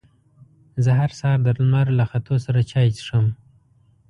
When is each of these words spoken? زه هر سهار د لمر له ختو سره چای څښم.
زه 0.83 0.91
هر 0.99 1.11
سهار 1.19 1.39
د 1.43 1.47
لمر 1.59 1.87
له 1.99 2.05
ختو 2.11 2.35
سره 2.45 2.59
چای 2.71 2.89
څښم. 2.97 3.25